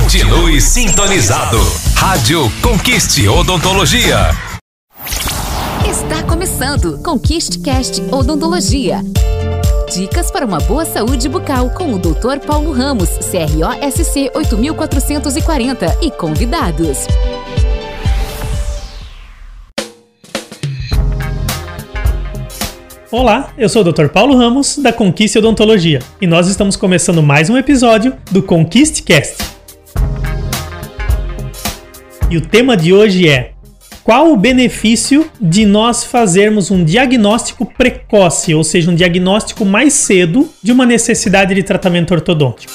[0.00, 1.58] Continue sintonizado.
[1.94, 4.30] Rádio Conquiste Odontologia.
[5.88, 9.02] Está começando Conquiste Cast Odontologia.
[9.94, 12.38] Dicas para uma boa saúde bucal com o Dr.
[12.44, 17.06] Paulo Ramos, CROSC 8440 e convidados.
[23.12, 24.08] Olá, eu sou o Dr.
[24.08, 29.59] Paulo Ramos, da Conquiste Odontologia, e nós estamos começando mais um episódio do Conquiste Cast.
[32.30, 33.54] E o tema de hoje é:
[34.04, 40.48] qual o benefício de nós fazermos um diagnóstico precoce, ou seja, um diagnóstico mais cedo
[40.62, 42.72] de uma necessidade de tratamento ortodôntico?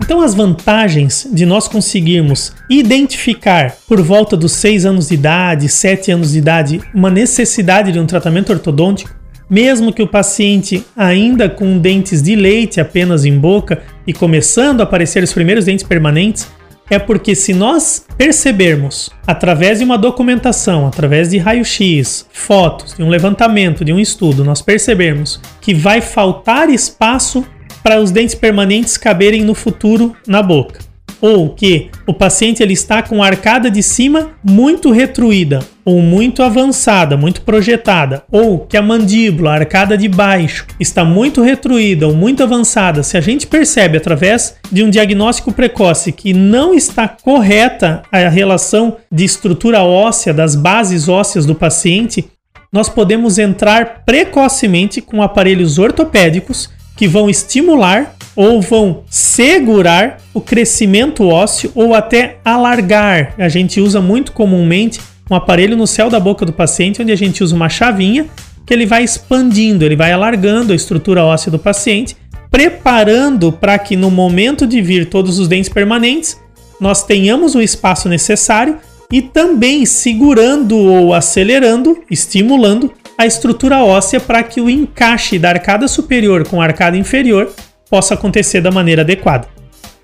[0.00, 6.12] Então, as vantagens de nós conseguirmos identificar por volta dos 6 anos de idade, 7
[6.12, 9.10] anos de idade, uma necessidade de um tratamento ortodôntico,
[9.48, 14.84] mesmo que o paciente ainda com dentes de leite apenas em boca e começando a
[14.84, 16.48] aparecer os primeiros dentes permanentes,
[16.90, 23.08] é porque se nós percebermos através de uma documentação, através de raio-x, fotos, de um
[23.08, 27.44] levantamento, de um estudo, nós percebermos que vai faltar espaço
[27.82, 30.83] para os dentes permanentes caberem no futuro na boca.
[31.26, 36.42] Ou que o paciente ele está com a arcada de cima muito retruída, ou muito
[36.42, 42.14] avançada, muito projetada, ou que a mandíbula, a arcada de baixo, está muito retruída ou
[42.14, 43.02] muito avançada.
[43.02, 48.98] Se a gente percebe através de um diagnóstico precoce que não está correta a relação
[49.10, 52.28] de estrutura óssea, das bases ósseas do paciente,
[52.70, 61.26] nós podemos entrar precocemente com aparelhos ortopédicos que vão estimular ou vão segurar o crescimento
[61.28, 63.34] ósseo ou até alargar.
[63.38, 65.00] A gente usa muito comumente
[65.30, 68.26] um aparelho no céu da boca do paciente, onde a gente usa uma chavinha
[68.66, 72.16] que ele vai expandindo, ele vai alargando a estrutura óssea do paciente,
[72.50, 76.40] preparando para que no momento de vir todos os dentes permanentes,
[76.80, 78.78] nós tenhamos o espaço necessário
[79.12, 85.86] e também segurando ou acelerando, estimulando a estrutura óssea para que o encaixe da arcada
[85.86, 87.52] superior com a arcada inferior
[87.94, 89.46] possa acontecer da maneira adequada.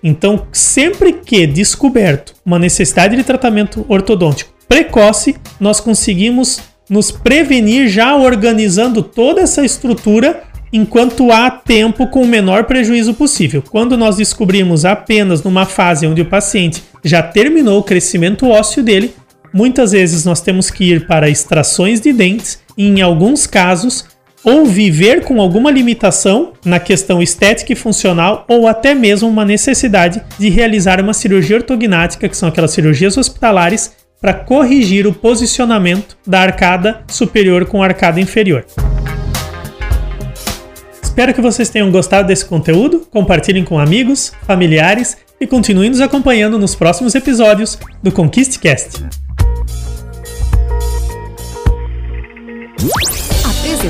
[0.00, 8.14] Então, sempre que descoberto uma necessidade de tratamento ortodôntico precoce, nós conseguimos nos prevenir já
[8.14, 13.60] organizando toda essa estrutura enquanto há tempo com o menor prejuízo possível.
[13.60, 19.12] Quando nós descobrimos apenas numa fase onde o paciente já terminou o crescimento ósseo dele,
[19.52, 24.04] muitas vezes nós temos que ir para extrações de dentes e, em alguns casos,
[24.44, 30.22] ou viver com alguma limitação na questão estética e funcional, ou até mesmo uma necessidade
[30.38, 36.40] de realizar uma cirurgia ortognática, que são aquelas cirurgias hospitalares, para corrigir o posicionamento da
[36.40, 38.64] arcada superior com a arcada inferior.
[41.02, 46.58] Espero que vocês tenham gostado desse conteúdo, compartilhem com amigos, familiares e continuem nos acompanhando
[46.58, 49.04] nos próximos episódios do ConquistCast.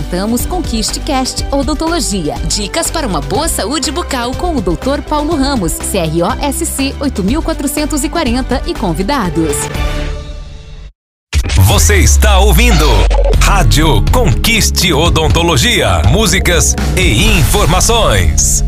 [0.01, 2.35] Apresentamos Conquiste Cast Odontologia.
[2.47, 5.03] Dicas para uma boa saúde bucal com o Dr.
[5.07, 9.55] Paulo Ramos, CROSC 8440 e convidados.
[11.67, 12.87] Você está ouvindo
[13.43, 16.03] Rádio Conquiste Odontologia.
[16.11, 18.65] Músicas e informações.